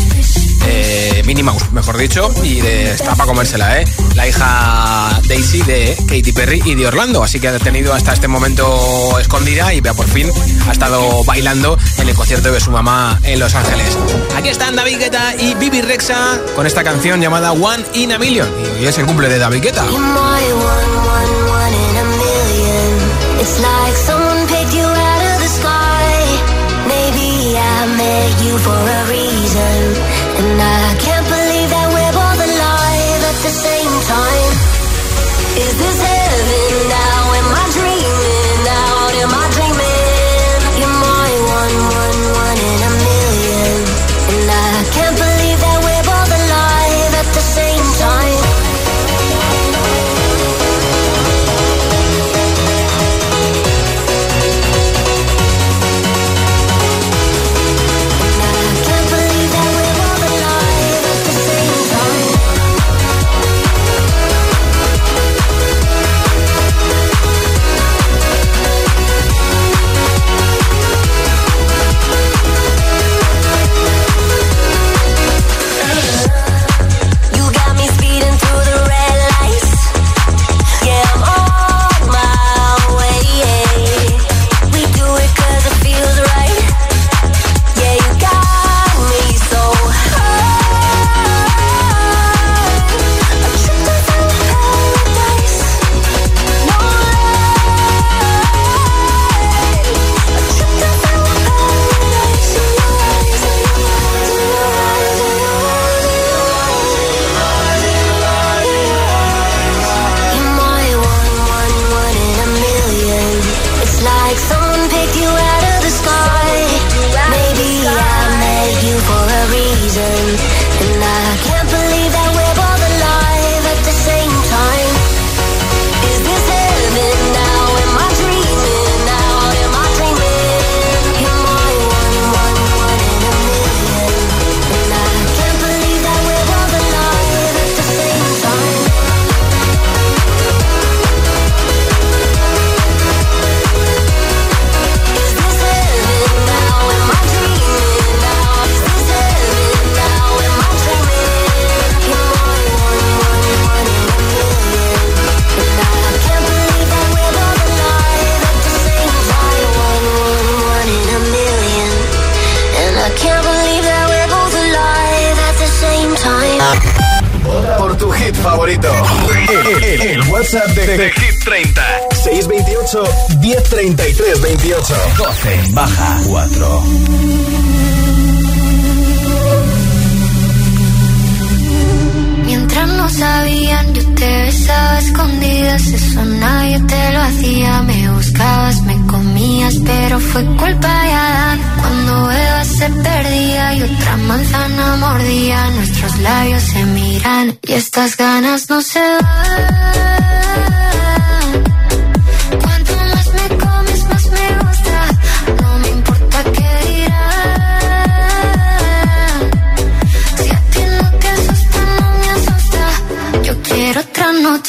eh, 0.66 1.22
Minnie 1.26 1.43
Mouse, 1.43 1.72
mejor 1.72 1.97
dicho, 1.97 2.30
y 2.43 2.59
de, 2.59 2.91
está 2.91 3.16
para 3.16 3.28
comérsela, 3.28 3.80
¿eh? 3.80 3.86
La 4.16 4.28
hija 4.28 5.22
Daisy 5.30 5.62
de 5.62 5.95
Katy 6.05 6.34
Perry 6.34 6.62
y 6.66 6.76
de 6.76 6.88
Orlando. 6.88 7.24
Así 7.24 7.39
que 7.39 7.47
ha 7.47 7.57
tenido 7.59 7.93
hasta 7.93 8.12
este 8.12 8.28
momento 8.28 9.18
escondida 9.18 9.74
y 9.74 9.80
vea 9.80 9.93
por 10.02 10.10
fin 10.10 10.32
ha 10.68 10.72
estado 10.72 11.24
bailando 11.26 11.78
en 11.99 12.10
el 12.10 12.16
concierto 12.16 12.52
de 12.52 12.60
su 12.60 12.72
mamá 12.72 13.20
en 13.22 13.39
Los 13.39 13.54
Ángeles. 13.54 13.95
Aquí 14.36 14.49
están 14.49 14.76
David 14.76 14.97
Guetta 14.97 15.36
y 15.38 15.54
Bibi 15.54 15.84
Rexa 15.84 16.39
con 16.56 16.66
esta 16.66 16.84
canción 16.84 17.22
llamada 17.22 17.52
One 17.52 17.84
in 17.93 18.12
a 18.12 18.18
Million. 18.18 18.49
Y 18.82 18.86
es 18.86 18.97
el 18.97 19.06
cumple 19.06 19.30
de 19.30 19.38
David 19.38 19.62
Guetta. 19.62 19.86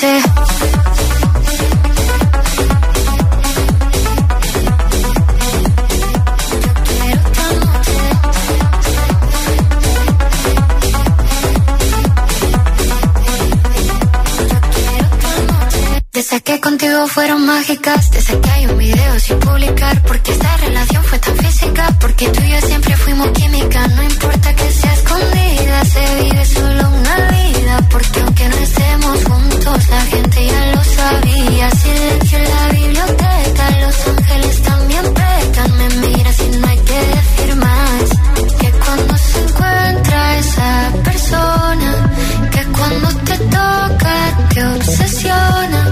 Noche. 0.02 0.31
Fueron 17.08 17.46
mágicas. 17.46 18.10
Te 18.10 18.20
saqué 18.20 18.66
un 18.68 18.78
video 18.78 19.20
sin 19.20 19.38
publicar. 19.38 20.02
Porque 20.02 20.32
esta 20.32 20.56
relación 20.58 21.04
fue 21.04 21.18
tan 21.18 21.36
física. 21.36 21.96
Porque 22.00 22.28
tú 22.28 22.42
y 22.42 22.50
yo 22.50 22.60
siempre 22.60 22.96
fuimos 22.96 23.28
química. 23.30 23.86
No 23.88 24.02
importa 24.02 24.54
que 24.54 24.70
sea 24.70 24.92
escondida, 24.92 25.84
se 25.84 26.22
vive 26.22 26.44
solo 26.44 26.88
una 26.88 27.16
vida. 27.30 27.88
Porque 27.90 28.20
aunque 28.20 28.48
no 28.48 28.56
estemos 28.56 29.24
juntos, 29.24 29.88
la 29.88 30.00
gente 30.06 30.46
ya 30.46 30.66
lo 30.74 30.84
sabía. 30.84 31.70
Silencio 31.70 32.38
en 32.38 32.50
la 32.50 32.68
biblioteca, 32.68 33.70
los 33.80 34.08
ángeles 34.08 34.62
también 34.62 35.04
pecan. 35.14 35.76
Me 35.78 35.88
miras 36.06 36.40
y 36.40 36.56
no 36.58 36.66
hay 36.68 36.78
que 36.78 37.00
decir 37.14 37.56
más. 37.56 38.04
Que 38.60 38.70
cuando 38.70 39.16
se 39.16 39.40
encuentra 39.40 40.38
esa 40.38 40.92
persona, 41.04 42.10
que 42.50 42.64
cuando 42.66 43.08
te 43.24 43.38
toca 43.38 44.48
te 44.54 44.64
obsesiona. 44.64 45.91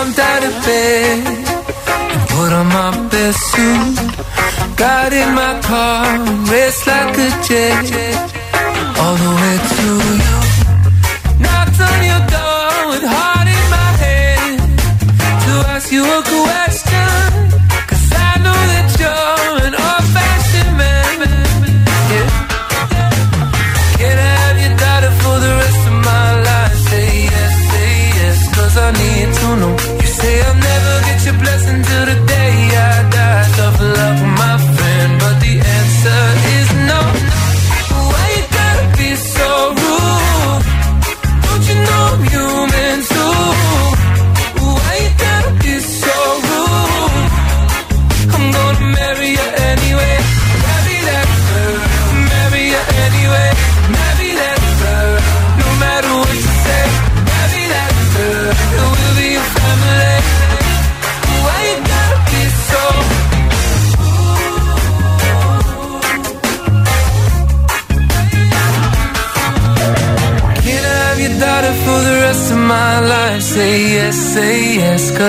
jumped 0.00 0.18
out 0.18 0.42
of 0.42 0.52
bed 0.64 1.26
and 1.26 2.28
put 2.30 2.52
on 2.54 2.66
my 2.68 3.08
best 3.10 3.38
suit. 3.52 3.96
Got 4.76 5.12
in 5.12 5.34
my 5.34 5.60
car, 5.60 6.18
raced 6.50 6.86
like 6.86 7.18
a 7.18 7.30
jet, 7.46 7.84
all 8.98 9.16
the 9.24 9.30
way 9.40 9.56
to. 9.74 10.19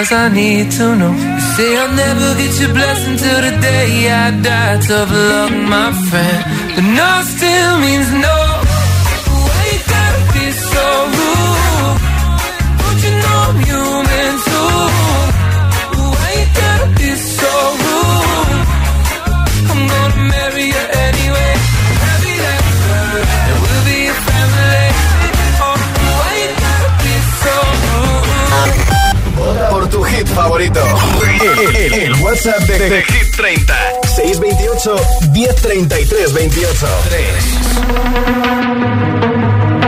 I 0.09 0.29
need 0.29 0.71
to 0.71 0.95
know. 0.95 1.13
You 1.13 1.39
say 1.53 1.77
I'll 1.77 1.93
never 1.93 2.33
get 2.41 2.53
your 2.59 2.73
blessing 2.73 3.17
till 3.17 3.41
the 3.45 3.53
day 3.61 4.09
I 4.09 4.31
die. 4.41 4.77
Tough 4.87 5.11
luck, 5.11 5.51
my 5.73 5.93
friend. 6.09 6.41
But 6.75 6.85
no 6.97 7.09
still 7.33 7.73
means 7.85 8.09
no. 8.25 8.30
WhatsApp 32.43 32.65
de, 32.65 32.89
de 32.89 33.03
Hit 33.03 33.35
30. 33.35 33.71
628 34.03 34.89
1033 35.31 36.33
28. 36.33 36.87
3. 37.03 39.80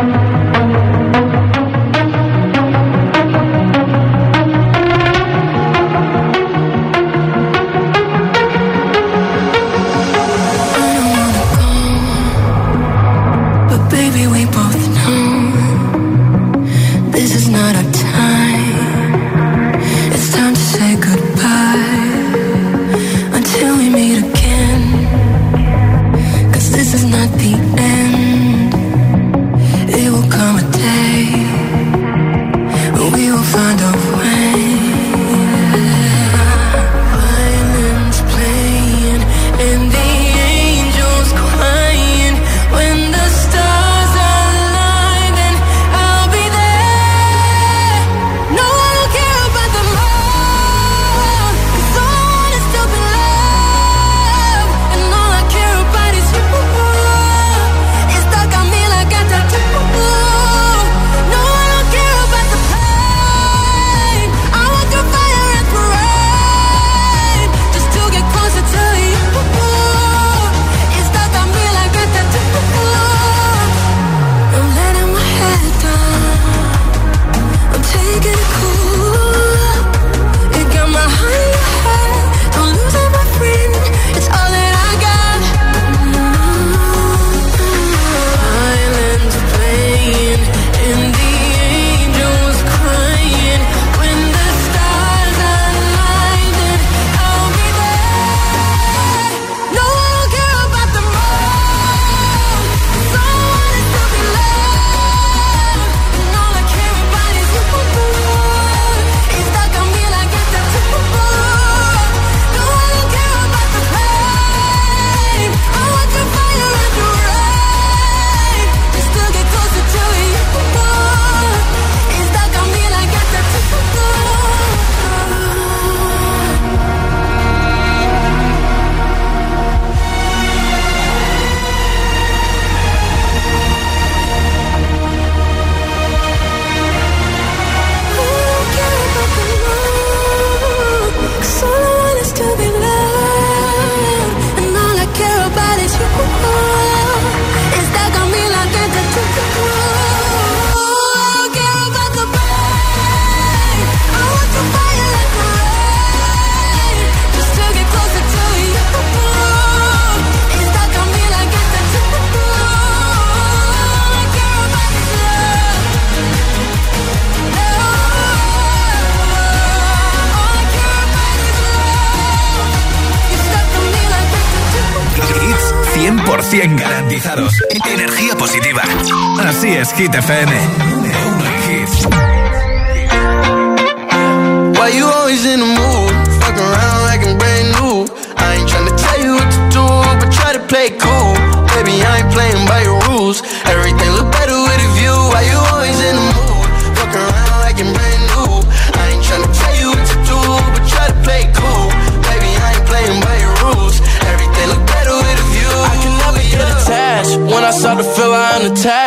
FM. 180.13 180.72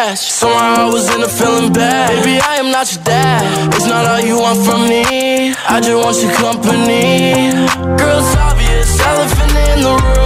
crash. 0.07 0.21
Somehow 0.21 0.89
I 0.89 0.93
was 0.93 1.15
in 1.15 1.23
a 1.23 1.29
feeling 1.29 1.73
bad. 1.73 2.11
Baby, 2.11 2.41
I 2.41 2.57
am 2.57 2.71
not 2.71 2.93
your 2.93 3.03
dad. 3.05 3.75
It's 3.75 3.87
not 3.87 4.07
all 4.07 4.21
you 4.21 4.39
want 4.39 4.65
from 4.65 4.89
me. 4.89 5.55
I 5.69 5.81
just 5.81 6.05
want 6.05 6.17
your 6.23 6.33
company. 6.33 7.53
Girl, 7.99 8.19
it's 8.21 8.37
obvious, 8.37 9.01
elephant 9.01 9.53
in 9.73 9.83
the 9.83 9.95
room. 10.05 10.26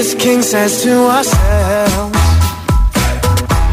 this 0.00 0.14
king 0.14 0.40
says 0.40 0.82
to 0.82 0.92
ourselves. 1.14 2.18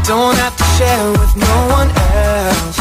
Don't 0.06 0.36
have 0.36 0.54
to 0.58 0.64
share 0.76 1.10
with 1.12 1.34
no 1.36 1.56
one 1.78 1.90
else. 2.28 2.78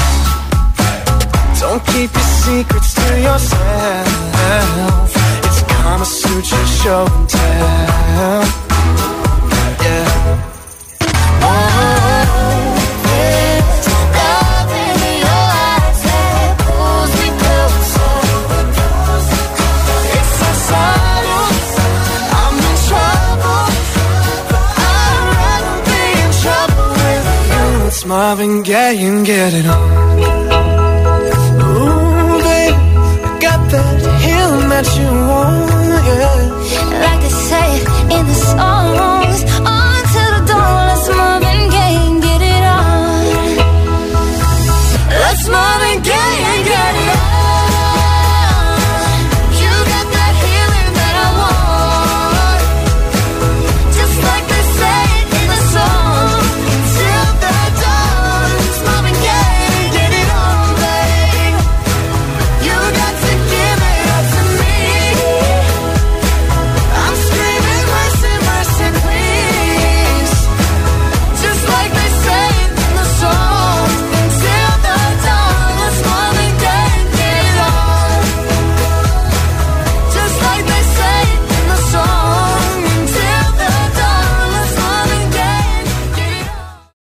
Don't 1.62 1.82
keep 1.93 2.12
your 2.12 2.30
secrets 2.43 2.93
to 2.95 3.08
yourself. 3.28 5.10
It's 5.48 5.62
Kama 5.72 6.04
Sutra 6.04 6.66
show 6.82 7.08
and 7.10 7.30
tell. 7.30 8.66
Marvin 28.08 28.64
Gaye 28.64 29.03
and 29.05 29.26
get 29.26 29.53
it 29.53 29.66
on. 29.66 29.91
Ooh, 31.60 32.39
babe, 32.39 32.74
I 32.74 33.38
got 33.41 33.70
that 33.72 33.99
healing 34.24 34.70
that 34.70 34.88
you 34.97 35.10
want, 35.28 36.05
yeah. 36.08 36.47